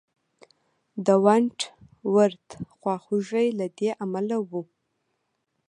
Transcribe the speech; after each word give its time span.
د 1.05 1.07
ونټ 1.25 1.57
ورت 2.13 2.47
خواخوږي 2.77 3.47
له 3.59 3.67
دې 3.77 3.89
امله 4.03 4.37
وه. 4.49 4.61